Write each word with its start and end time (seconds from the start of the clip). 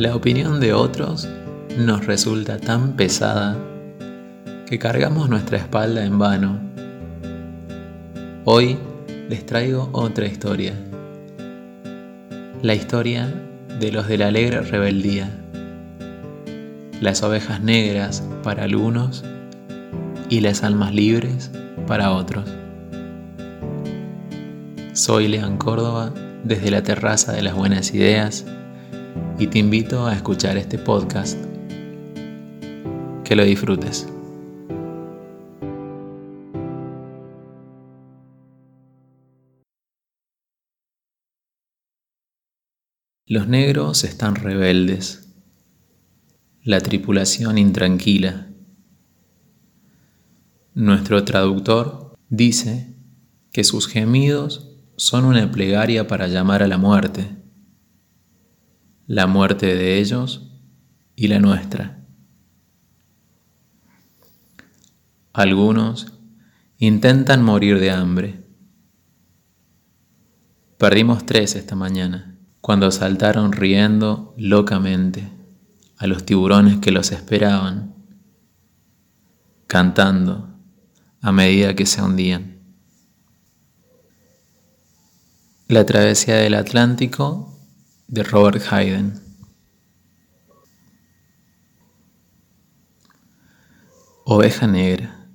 La 0.00 0.16
opinión 0.16 0.60
de 0.60 0.72
otros 0.72 1.28
nos 1.76 2.06
resulta 2.06 2.58
tan 2.58 2.96
pesada 2.96 3.58
que 4.66 4.78
cargamos 4.78 5.28
nuestra 5.28 5.58
espalda 5.58 6.02
en 6.06 6.18
vano. 6.18 6.58
Hoy 8.46 8.78
les 9.28 9.44
traigo 9.44 9.90
otra 9.92 10.24
historia. 10.24 10.72
La 12.62 12.74
historia 12.74 13.30
de 13.78 13.92
los 13.92 14.08
de 14.08 14.16
la 14.16 14.28
alegre 14.28 14.62
rebeldía. 14.62 15.38
Las 17.02 17.22
ovejas 17.22 17.60
negras 17.60 18.26
para 18.42 18.64
algunos 18.64 19.22
y 20.30 20.40
las 20.40 20.62
almas 20.64 20.94
libres 20.94 21.50
para 21.86 22.12
otros. 22.12 22.48
Soy 24.94 25.28
Lean 25.28 25.58
Córdoba 25.58 26.14
desde 26.42 26.70
la 26.70 26.82
terraza 26.82 27.32
de 27.32 27.42
las 27.42 27.54
buenas 27.54 27.92
ideas 27.92 28.46
y 29.40 29.46
te 29.46 29.58
invito 29.58 30.06
a 30.06 30.14
escuchar 30.14 30.58
este 30.58 30.76
podcast. 30.76 31.42
Que 33.24 33.34
lo 33.34 33.42
disfrutes. 33.42 34.06
Los 43.24 43.48
negros 43.48 44.04
están 44.04 44.34
rebeldes, 44.34 45.32
la 46.62 46.82
tripulación 46.82 47.56
intranquila. 47.56 48.48
Nuestro 50.74 51.24
traductor 51.24 52.14
dice 52.28 52.94
que 53.52 53.64
sus 53.64 53.88
gemidos 53.88 54.76
son 54.96 55.24
una 55.24 55.50
plegaria 55.50 56.06
para 56.06 56.26
llamar 56.26 56.62
a 56.62 56.68
la 56.68 56.76
muerte, 56.76 57.39
la 59.10 59.26
muerte 59.26 59.74
de 59.74 59.98
ellos 59.98 60.52
y 61.16 61.26
la 61.26 61.40
nuestra. 61.40 61.98
Algunos 65.32 66.12
intentan 66.78 67.42
morir 67.42 67.80
de 67.80 67.90
hambre. 67.90 68.44
Perdimos 70.78 71.26
tres 71.26 71.56
esta 71.56 71.74
mañana, 71.74 72.38
cuando 72.60 72.92
saltaron 72.92 73.50
riendo 73.50 74.32
locamente 74.38 75.28
a 75.96 76.06
los 76.06 76.24
tiburones 76.24 76.78
que 76.78 76.92
los 76.92 77.10
esperaban, 77.10 77.96
cantando 79.66 80.56
a 81.20 81.32
medida 81.32 81.74
que 81.74 81.84
se 81.84 82.00
hundían. 82.00 82.60
La 85.66 85.84
travesía 85.84 86.36
del 86.36 86.54
Atlántico 86.54 87.50
de 88.10 88.24
Robert 88.24 88.60
Hayden. 88.72 89.14
Oveja 94.24 94.66
negra. 94.66 95.28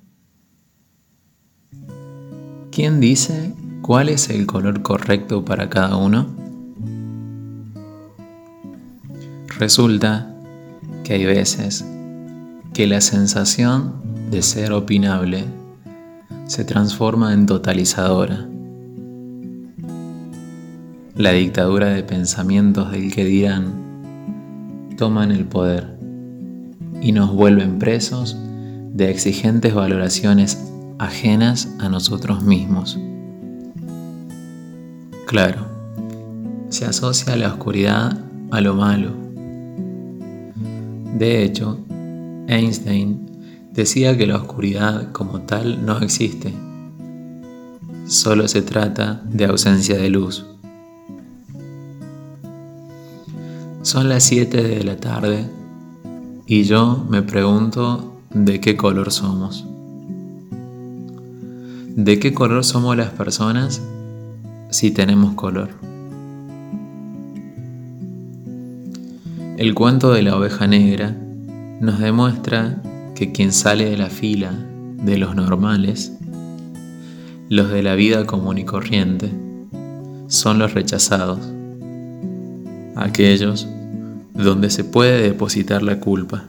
¿Quién 2.70 3.00
dice 3.00 3.54
cuál 3.80 4.10
es 4.10 4.28
el 4.28 4.46
color 4.46 4.82
correcto 4.82 5.42
para 5.42 5.70
cada 5.70 5.96
uno? 5.96 6.26
Resulta 9.58 10.34
que 11.02 11.14
hay 11.14 11.24
veces 11.24 11.82
que 12.74 12.86
la 12.86 13.00
sensación 13.00 14.30
de 14.30 14.42
ser 14.42 14.72
opinable 14.72 15.46
se 16.46 16.64
transforma 16.64 17.32
en 17.32 17.46
totalizadora 17.46 18.46
la 21.16 21.32
dictadura 21.32 21.88
de 21.88 22.02
pensamientos 22.02 22.92
del 22.92 23.10
que 23.10 23.24
dirán, 23.24 24.92
toman 24.98 25.32
el 25.32 25.46
poder 25.46 25.96
y 27.00 27.12
nos 27.12 27.32
vuelven 27.32 27.78
presos 27.78 28.36
de 28.92 29.10
exigentes 29.10 29.74
valoraciones 29.74 30.62
ajenas 30.98 31.74
a 31.78 31.88
nosotros 31.88 32.42
mismos. 32.42 32.98
Claro, 35.26 35.66
se 36.68 36.84
asocia 36.84 37.34
la 37.36 37.48
oscuridad 37.48 38.18
a 38.50 38.60
lo 38.60 38.74
malo. 38.74 39.12
De 41.18 41.44
hecho, 41.44 41.78
Einstein 42.46 43.26
decía 43.72 44.18
que 44.18 44.26
la 44.26 44.36
oscuridad 44.36 45.12
como 45.12 45.40
tal 45.40 45.84
no 45.86 45.98
existe, 45.98 46.52
solo 48.06 48.48
se 48.48 48.60
trata 48.60 49.22
de 49.24 49.46
ausencia 49.46 49.96
de 49.96 50.10
luz. 50.10 50.46
Son 53.96 54.10
las 54.10 54.24
7 54.24 54.62
de 54.62 54.84
la 54.84 54.98
tarde 54.98 55.46
y 56.46 56.64
yo 56.64 57.06
me 57.08 57.22
pregunto 57.22 58.20
de 58.28 58.60
qué 58.60 58.76
color 58.76 59.10
somos. 59.10 59.64
¿De 61.94 62.18
qué 62.18 62.34
color 62.34 62.62
somos 62.62 62.94
las 62.94 63.08
personas 63.08 63.80
si 64.68 64.90
tenemos 64.90 65.32
color? 65.32 65.70
El 69.56 69.72
cuento 69.74 70.12
de 70.12 70.20
la 70.20 70.36
oveja 70.36 70.66
negra 70.66 71.16
nos 71.80 71.98
demuestra 71.98 72.82
que 73.14 73.32
quien 73.32 73.50
sale 73.50 73.86
de 73.88 73.96
la 73.96 74.10
fila 74.10 74.52
de 75.04 75.16
los 75.16 75.34
normales, 75.34 76.12
los 77.48 77.70
de 77.70 77.82
la 77.82 77.94
vida 77.94 78.26
común 78.26 78.58
y 78.58 78.66
corriente, 78.66 79.32
son 80.26 80.58
los 80.58 80.74
rechazados, 80.74 81.38
aquellos 82.94 83.66
donde 84.36 84.70
se 84.70 84.84
puede 84.84 85.22
depositar 85.22 85.82
la 85.82 85.98
culpa. 85.98 86.44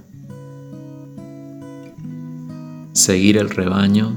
Seguir 2.93 3.37
el 3.37 3.49
rebaño 3.49 4.13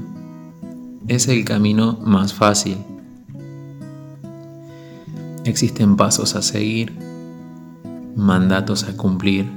es 1.07 1.27
el 1.27 1.45
camino 1.45 1.97
más 2.03 2.33
fácil. 2.33 2.77
Existen 5.45 5.95
pasos 5.95 6.35
a 6.35 6.41
seguir, 6.41 6.93
mandatos 8.15 8.83
a 8.83 8.97
cumplir, 8.97 9.49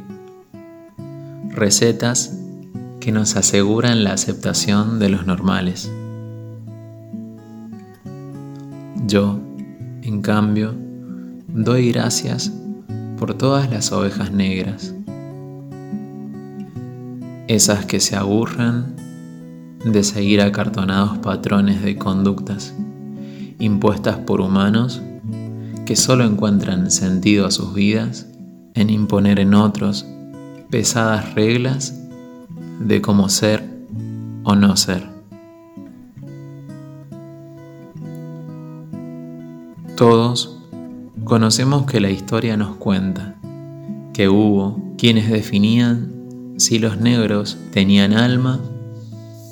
recetas 1.51 2.39
que 3.01 3.13
nos 3.13 3.37
aseguran 3.37 4.05
la 4.05 4.13
aceptación 4.13 4.99
de 4.99 5.09
los 5.09 5.27
normales. 5.27 5.91
Yo, 9.07 9.39
en 10.03 10.23
cambio, 10.23 10.75
doy 11.49 11.93
gracias 11.93 12.53
por 13.19 13.35
todas 13.35 13.71
las 13.71 13.93
ovejas 13.93 14.33
negras, 14.33 14.95
esas 17.49 17.87
que 17.87 18.01
se 18.01 18.17
aburren 18.17 18.97
de 19.85 20.03
seguir 20.03 20.41
acartonados 20.41 21.19
patrones 21.19 21.83
de 21.83 21.97
conductas 21.97 22.75
impuestas 23.59 24.17
por 24.19 24.41
humanos 24.41 25.01
que 25.85 25.97
solo 25.97 26.25
encuentran 26.25 26.91
sentido 26.91 27.47
a 27.47 27.51
sus 27.51 27.75
vidas 27.75 28.27
en 28.75 28.91
imponer 28.91 29.39
en 29.39 29.55
otros 29.55 30.07
pesadas 30.71 31.35
reglas 31.35 32.01
de 32.81 33.01
cómo 33.03 33.29
ser 33.29 33.63
o 34.45 34.55
no 34.55 34.77
ser. 34.77 35.15
Todos 39.97 40.64
Conocemos 41.25 41.87
que 41.87 42.01
la 42.01 42.11
historia 42.11 42.59
nos 42.59 42.77
cuenta 42.77 43.35
que 44.13 44.29
hubo 44.29 44.79
quienes 44.99 45.31
definían 45.31 46.13
si 46.59 46.79
los 46.79 47.01
negros 47.01 47.57
tenían 47.73 48.13
alma 48.13 48.61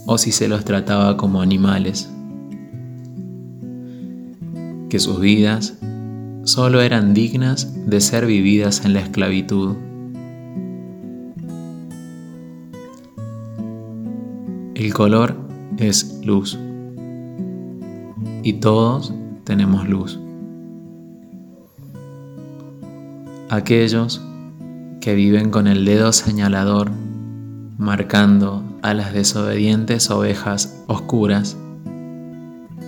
o 0.06 0.18
si 0.18 0.32
se 0.32 0.48
los 0.48 0.66
trataba 0.66 1.16
como 1.16 1.40
animales, 1.40 2.10
que 4.90 4.98
sus 4.98 5.18
vidas 5.18 5.78
solo 6.44 6.82
eran 6.82 7.14
dignas 7.14 7.72
de 7.86 8.00
ser 8.02 8.26
vividas 8.26 8.84
en 8.84 8.92
la 8.92 9.00
esclavitud. 9.00 9.74
El 14.74 14.92
color 14.92 15.36
es 15.78 16.20
luz 16.22 16.58
y 18.42 18.52
todos 18.54 19.14
tenemos 19.44 19.88
luz. 19.88 20.18
Aquellos 23.52 24.22
que 25.02 25.14
viven 25.14 25.50
con 25.50 25.66
el 25.66 25.84
dedo 25.84 26.10
señalador 26.14 26.90
marcando 27.76 28.64
a 28.80 28.94
las 28.94 29.12
desobedientes 29.12 30.10
ovejas 30.10 30.82
oscuras, 30.86 31.58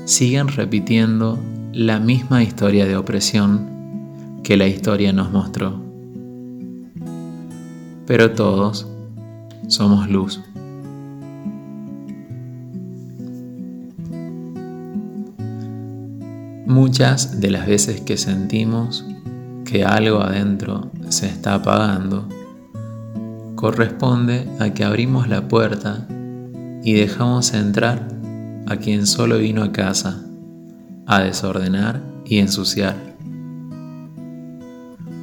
siguen 0.07 0.49
repitiendo 0.49 1.39
la 1.75 2.01
misma 2.01 2.43
historia 2.43 2.87
de 2.87 2.97
opresión 2.97 4.41
que 4.43 4.57
la 4.57 4.67
historia 4.67 5.13
nos 5.13 5.31
mostró. 5.33 5.83
Pero 8.07 8.33
todos 8.33 8.89
somos 9.69 10.09
luz. 10.09 10.41
Muchas 16.65 17.39
de 17.43 17.51
las 17.51 17.67
veces 17.67 18.01
que 18.01 18.17
sentimos 18.17 19.05
que 19.65 19.85
algo 19.85 20.21
adentro 20.21 20.91
se 21.09 21.27
está 21.27 21.55
apagando, 21.55 22.29
corresponde 23.55 24.49
a 24.61 24.71
que 24.71 24.85
abrimos 24.85 25.29
la 25.29 25.49
puerta 25.49 26.07
y 26.83 26.95
dejamos 26.95 27.55
entrar 27.55 28.09
a 28.67 28.77
quien 28.77 29.07
solo 29.07 29.39
vino 29.39 29.63
a 29.63 29.73
casa 29.73 30.23
a 31.07 31.21
desordenar 31.21 32.03
y 32.25 32.39
ensuciar. 32.39 32.97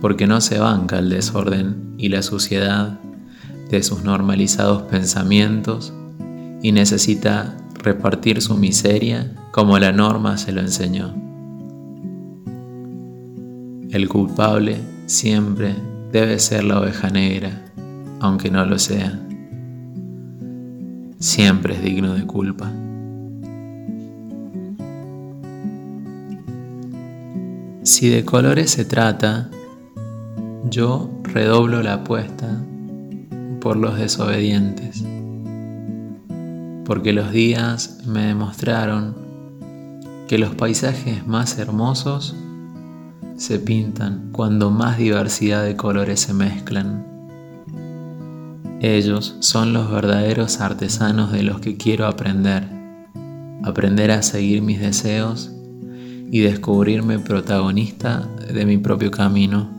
Porque 0.01 0.27
no 0.27 0.41
se 0.41 0.59
banca 0.59 0.99
el 0.99 1.09
desorden 1.09 1.93
y 1.97 2.09
la 2.09 2.23
suciedad 2.23 2.99
de 3.69 3.83
sus 3.83 4.03
normalizados 4.03 4.83
pensamientos 4.83 5.93
y 6.61 6.71
necesita 6.71 7.57
repartir 7.75 8.41
su 8.41 8.57
miseria 8.57 9.31
como 9.51 9.79
la 9.79 9.91
norma 9.91 10.37
se 10.37 10.51
lo 10.51 10.61
enseñó. 10.61 11.30
El 13.91 14.07
culpable 14.07 14.77
siempre 15.05 15.75
debe 16.13 16.39
ser 16.39 16.63
la 16.63 16.79
oveja 16.79 17.09
negra, 17.09 17.61
aunque 18.21 18.49
no 18.49 18.65
lo 18.65 18.79
sea. 18.79 19.19
Siempre 21.19 21.75
es 21.75 21.83
digno 21.83 22.13
de 22.13 22.25
culpa. 22.25 22.71
Si 27.83 28.07
de 28.07 28.23
colores 28.23 28.71
se 28.71 28.85
trata, 28.85 29.49
yo 30.69 31.09
redoblo 31.23 31.83
la 31.83 31.95
apuesta 31.95 32.63
por 33.59 33.75
los 33.75 33.97
desobedientes, 33.97 35.03
porque 36.85 37.11
los 37.11 37.29
días 37.33 38.03
me 38.07 38.27
demostraron 38.27 39.17
que 40.29 40.37
los 40.37 40.55
paisajes 40.55 41.27
más 41.27 41.57
hermosos 41.59 42.37
se 43.41 43.57
pintan 43.57 44.29
cuando 44.31 44.69
más 44.69 44.99
diversidad 44.99 45.63
de 45.63 45.75
colores 45.75 46.19
se 46.19 46.31
mezclan. 46.31 47.03
Ellos 48.81 49.35
son 49.39 49.73
los 49.73 49.89
verdaderos 49.89 50.61
artesanos 50.61 51.31
de 51.31 51.41
los 51.41 51.59
que 51.59 51.75
quiero 51.75 52.05
aprender, 52.05 52.67
aprender 53.63 54.11
a 54.11 54.21
seguir 54.21 54.61
mis 54.61 54.79
deseos 54.79 55.51
y 56.29 56.41
descubrirme 56.41 57.17
protagonista 57.17 58.29
de 58.53 58.63
mi 58.67 58.77
propio 58.77 59.09
camino. 59.09 59.71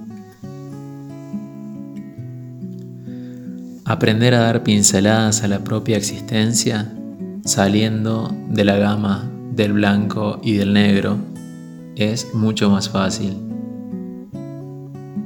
Aprender 3.85 4.35
a 4.35 4.41
dar 4.41 4.65
pinceladas 4.65 5.45
a 5.45 5.49
la 5.49 5.63
propia 5.63 5.97
existencia 5.97 6.93
saliendo 7.45 8.35
de 8.49 8.65
la 8.65 8.77
gama 8.77 9.31
del 9.53 9.73
blanco 9.73 10.41
y 10.43 10.55
del 10.55 10.73
negro 10.73 11.17
es 11.95 12.35
mucho 12.35 12.69
más 12.69 12.89
fácil. 12.89 13.52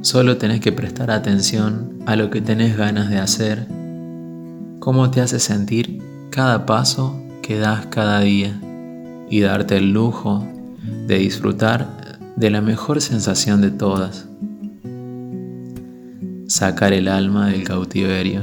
Solo 0.07 0.37
tenés 0.37 0.61
que 0.61 0.71
prestar 0.71 1.11
atención 1.11 1.99
a 2.07 2.15
lo 2.15 2.31
que 2.31 2.41
tenés 2.41 2.77
ganas 2.77 3.11
de 3.11 3.19
hacer, 3.19 3.67
cómo 4.79 5.11
te 5.11 5.21
hace 5.21 5.41
sentir 5.41 6.01
cada 6.31 6.65
paso 6.65 7.21
que 7.43 7.59
das 7.59 7.87
cada 7.87 8.21
día 8.21 8.57
y 9.29 9.41
darte 9.41 9.79
el 9.79 9.93
lujo 9.93 10.47
de 11.09 11.19
disfrutar 11.19 12.21
de 12.37 12.51
la 12.51 12.61
mejor 12.61 13.01
sensación 13.01 13.61
de 13.61 13.73
todas, 13.73 14.29
sacar 16.47 16.93
el 16.93 17.09
alma 17.09 17.49
del 17.49 17.65
cautiverio. 17.65 18.43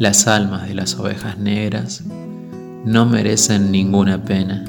Las 0.00 0.26
almas 0.26 0.66
de 0.66 0.74
las 0.74 0.98
ovejas 0.98 1.38
negras 1.38 2.02
no 2.84 3.06
merecen 3.06 3.70
ninguna 3.70 4.24
pena 4.24 4.64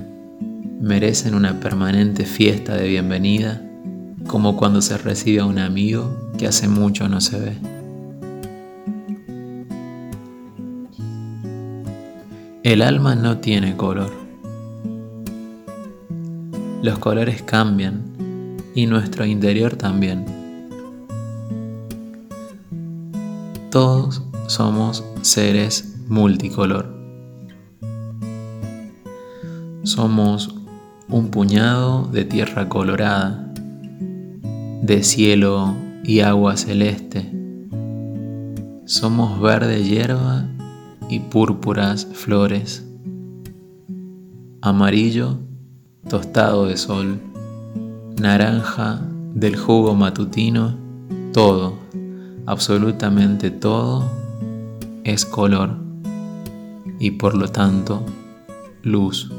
merecen 0.83 1.33
una 1.33 1.61
permanente 1.61 2.25
fiesta 2.25 2.75
de 2.75 2.89
bienvenida, 2.89 3.61
como 4.27 4.57
cuando 4.57 4.81
se 4.81 4.97
recibe 4.97 5.39
a 5.39 5.45
un 5.45 5.57
amigo 5.57 6.13
que 6.37 6.45
hace 6.45 6.67
mucho 6.67 7.07
no 7.07 7.21
se 7.21 7.39
ve. 7.39 7.57
El 12.63 12.81
alma 12.81 13.15
no 13.15 13.37
tiene 13.37 13.77
color. 13.77 14.11
Los 16.81 16.99
colores 16.99 17.41
cambian 17.43 18.03
y 18.75 18.85
nuestro 18.85 19.25
interior 19.25 19.77
también. 19.77 20.25
Todos 23.71 24.21
somos 24.47 25.05
seres 25.21 25.95
multicolor. 26.09 26.93
Somos 29.83 30.62
un 31.09 31.29
puñado 31.29 32.07
de 32.11 32.25
tierra 32.25 32.69
colorada, 32.69 33.51
de 34.81 35.03
cielo 35.03 35.75
y 36.03 36.21
agua 36.21 36.57
celeste. 36.57 37.31
Somos 38.85 39.39
verde 39.39 39.83
hierba 39.83 40.47
y 41.09 41.19
púrpuras 41.19 42.07
flores, 42.13 42.85
amarillo 44.61 45.39
tostado 46.09 46.65
de 46.65 46.77
sol, 46.77 47.19
naranja 48.19 49.01
del 49.33 49.55
jugo 49.55 49.95
matutino, 49.95 50.75
todo, 51.31 51.77
absolutamente 52.45 53.51
todo 53.51 54.11
es 55.03 55.25
color 55.25 55.77
y 56.99 57.11
por 57.11 57.35
lo 57.35 57.47
tanto 57.49 58.03
luz. 58.83 59.31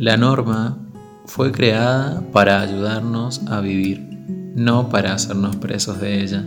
La 0.00 0.16
norma 0.16 0.78
fue 1.26 1.52
creada 1.52 2.22
para 2.32 2.62
ayudarnos 2.62 3.42
a 3.48 3.60
vivir, 3.60 4.00
no 4.54 4.88
para 4.88 5.12
hacernos 5.12 5.56
presos 5.56 6.00
de 6.00 6.22
ella. 6.22 6.42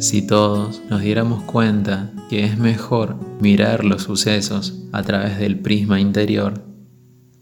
Si 0.00 0.22
todos 0.22 0.82
nos 0.90 1.02
diéramos 1.02 1.44
cuenta 1.44 2.10
que 2.28 2.44
es 2.44 2.58
mejor 2.58 3.14
mirar 3.40 3.84
los 3.84 4.02
sucesos 4.02 4.74
a 4.90 5.04
través 5.04 5.38
del 5.38 5.60
prisma 5.60 6.00
interior, 6.00 6.64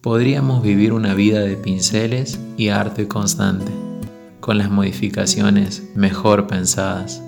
podríamos 0.03 0.63
vivir 0.63 0.93
una 0.93 1.15
vida 1.15 1.41
de 1.41 1.57
pinceles 1.57 2.39
y 2.59 2.69
arte 2.69 3.09
constante, 3.09 3.73
con 4.41 4.59
las 4.59 4.71
modificaciones 4.71 5.83
mejor 5.95 6.47
pensadas, 6.47 7.23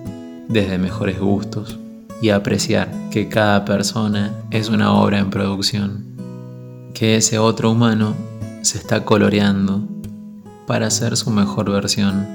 desde 0.47 0.77
mejores 0.77 1.21
gustos, 1.21 1.79
y 2.21 2.29
apreciar 2.29 2.93
que 3.11 3.31
cada 3.31 3.65
persona 3.65 4.35
es 4.51 4.69
una 4.69 4.93
obra 4.93 5.21
en 5.21 5.31
producción 5.31 6.11
que 6.95 7.17
ese 7.17 7.39
otro 7.39 7.71
humano 7.71 8.15
se 8.63 8.79
está 8.79 9.05
coloreando 9.05 9.83
para 10.67 10.91
ser 10.91 11.17
su 11.17 11.31
mejor 11.31 11.71
versión. 11.71 12.27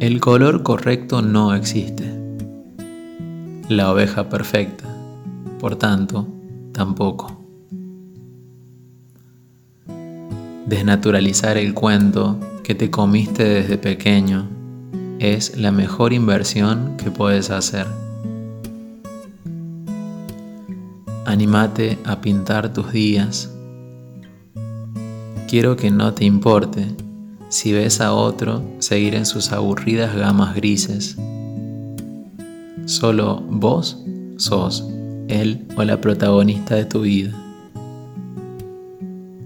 El 0.00 0.20
color 0.20 0.62
correcto 0.62 1.22
no 1.22 1.54
existe. 1.54 2.12
La 3.68 3.90
oveja 3.90 4.28
perfecta, 4.28 4.84
por 5.58 5.76
tanto, 5.76 6.26
tampoco. 6.72 7.40
Desnaturalizar 10.66 11.56
el 11.56 11.72
cuento 11.72 12.38
que 12.62 12.74
te 12.74 12.90
comiste 12.90 13.44
desde 13.44 13.78
pequeño 13.78 14.48
es 15.18 15.56
la 15.56 15.70
mejor 15.70 16.12
inversión 16.12 16.96
que 16.96 17.10
puedes 17.10 17.50
hacer. 17.50 17.86
Anímate 21.26 21.98
a 22.04 22.20
pintar 22.20 22.72
tus 22.74 22.92
días. 22.92 23.50
Quiero 25.48 25.74
que 25.74 25.90
no 25.90 26.12
te 26.12 26.26
importe 26.26 26.86
si 27.48 27.72
ves 27.72 28.02
a 28.02 28.12
otro 28.12 28.62
seguir 28.78 29.14
en 29.14 29.24
sus 29.24 29.50
aburridas 29.50 30.14
gamas 30.14 30.54
grises. 30.54 31.16
Solo 32.84 33.40
vos 33.48 34.04
sos 34.36 34.86
él 35.28 35.66
o 35.76 35.84
la 35.84 36.00
protagonista 36.00 36.74
de 36.74 36.84
tu 36.84 37.00
vida. 37.00 37.32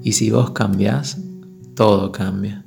Y 0.03 0.13
si 0.13 0.31
vos 0.31 0.51
cambiás, 0.51 1.19
todo 1.77 2.11
cambia. 2.11 2.65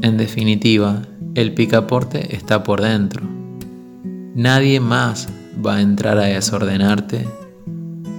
En 0.00 0.16
definitiva, 0.16 1.02
el 1.34 1.54
picaporte 1.54 2.36
está 2.36 2.62
por 2.62 2.82
dentro. 2.82 3.26
Nadie 4.34 4.78
más 4.78 5.28
va 5.66 5.76
a 5.76 5.80
entrar 5.80 6.18
a 6.18 6.24
desordenarte, 6.24 7.26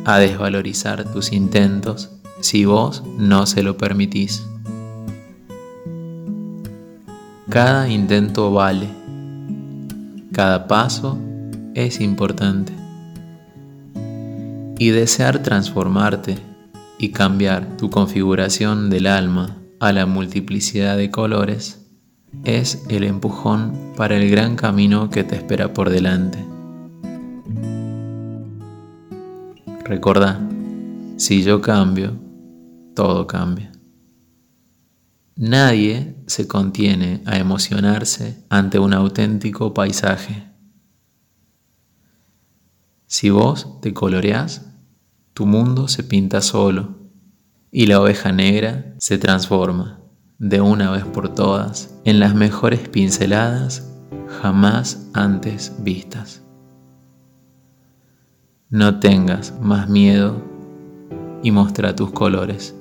a 0.06 0.18
desvalorizar 0.18 1.06
tus 1.12 1.32
intentos 1.32 2.12
si 2.42 2.66
vos 2.66 3.04
no 3.18 3.46
se 3.46 3.64
lo 3.64 3.78
permitís. 3.78 4.46
Cada 7.50 7.88
intento 7.88 8.52
vale, 8.52 8.90
cada 10.34 10.68
paso 10.68 11.18
es 11.74 12.02
importante. 12.02 12.74
Y 14.80 14.90
desear 14.90 15.42
transformarte 15.42 16.38
y 17.00 17.10
cambiar 17.10 17.78
tu 17.78 17.90
configuración 17.90 18.90
del 18.90 19.08
alma 19.08 19.58
a 19.80 19.92
la 19.94 20.06
multiplicidad 20.06 20.98
de 20.98 21.10
colores 21.10 21.86
es 22.44 22.84
el 22.90 23.04
empujón 23.04 23.94
para 23.96 24.18
el 24.18 24.30
gran 24.30 24.56
camino 24.56 25.10
que 25.10 25.24
te 25.24 25.36
espera 25.36 25.74
por 25.74 25.90
delante. 25.90 26.57
Recordá, 29.88 30.38
si 31.16 31.44
yo 31.44 31.62
cambio, 31.62 32.20
todo 32.94 33.26
cambia. 33.26 33.72
Nadie 35.38 36.18
se 36.28 36.46
contiene 36.46 37.22
a 37.26 37.38
emocionarse 37.38 38.44
ante 38.50 38.80
un 38.80 38.94
auténtico 38.94 39.74
paisaje. 39.74 40.44
Si 43.06 43.30
vos 43.30 43.80
te 43.80 43.94
coloreás, 43.94 44.66
tu 45.34 45.46
mundo 45.46 45.88
se 45.88 46.04
pinta 46.04 46.42
solo 46.42 46.98
y 47.72 47.86
la 47.86 48.02
oveja 48.02 48.34
negra 48.34 48.94
se 48.98 49.18
transforma 49.18 50.02
de 50.38 50.60
una 50.60 50.92
vez 50.92 51.06
por 51.06 51.34
todas 51.34 51.96
en 52.04 52.20
las 52.20 52.36
mejores 52.36 52.90
pinceladas 52.90 53.90
jamás 54.42 55.08
antes 55.14 55.72
vistas. 55.80 56.42
No 58.70 59.00
tengas 59.00 59.58
más 59.62 59.88
miedo 59.88 60.44
y 61.42 61.52
muestra 61.52 61.96
tus 61.96 62.12
colores. 62.12 62.77